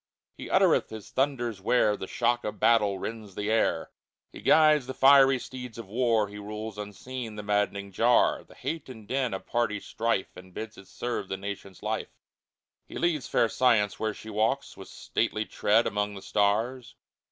He 0.35 0.49
uttereth 0.49 0.89
His 0.89 1.11
thunders 1.11 1.61
where 1.61 1.95
The 1.95 2.07
shock 2.07 2.43
of 2.43 2.59
battle 2.59 2.97
rends 2.97 3.35
the 3.35 3.51
air; 3.51 3.91
He 4.33 4.41
guides 4.41 4.87
the 4.87 4.95
fiery 4.95 5.37
steeds 5.37 5.77
of 5.77 5.85
War; 5.87 6.27
He 6.27 6.39
rules 6.39 6.79
unseen 6.79 7.35
the 7.35 7.43
maddening 7.43 7.91
jar, 7.91 8.43
The 8.43 8.55
hate 8.55 8.89
and 8.89 9.07
din 9.07 9.31
of 9.31 9.45
party 9.45 9.79
strife. 9.79 10.35
And 10.35 10.55
bids 10.55 10.75
it 10.75 10.87
serve 10.87 11.27
the 11.29 11.37
nation's 11.37 11.83
life; 11.83 12.17
He 12.87 12.97
leads 12.97 13.27
fair 13.27 13.47
Science, 13.47 13.99
where 13.99 14.15
she 14.15 14.31
walks 14.31 14.75
With 14.75 14.87
stately 14.87 15.45
tread 15.45 15.85
among 15.85 16.15
the 16.15 16.23
stars. 16.23 16.95